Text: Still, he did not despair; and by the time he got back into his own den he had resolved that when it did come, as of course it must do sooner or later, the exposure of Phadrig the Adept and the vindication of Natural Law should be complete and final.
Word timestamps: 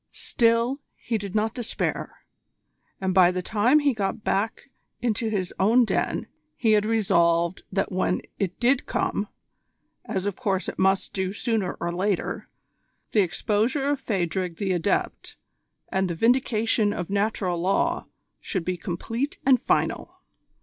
Still, 0.13 0.79
he 0.95 1.19
did 1.19 1.35
not 1.35 1.53
despair; 1.53 2.25
and 2.99 3.13
by 3.13 3.29
the 3.29 3.43
time 3.43 3.77
he 3.77 3.93
got 3.93 4.23
back 4.23 4.71
into 4.99 5.29
his 5.29 5.53
own 5.59 5.85
den 5.85 6.25
he 6.57 6.71
had 6.71 6.87
resolved 6.87 7.61
that 7.71 7.91
when 7.91 8.23
it 8.39 8.59
did 8.59 8.87
come, 8.87 9.27
as 10.05 10.25
of 10.25 10.35
course 10.35 10.67
it 10.67 10.79
must 10.79 11.13
do 11.13 11.31
sooner 11.31 11.77
or 11.79 11.91
later, 11.93 12.49
the 13.11 13.21
exposure 13.21 13.89
of 13.91 13.99
Phadrig 14.01 14.57
the 14.57 14.71
Adept 14.71 15.37
and 15.89 16.09
the 16.09 16.15
vindication 16.15 16.93
of 16.93 17.11
Natural 17.11 17.55
Law 17.59 18.07
should 18.39 18.65
be 18.65 18.77
complete 18.77 19.37
and 19.45 19.61
final. 19.61 20.23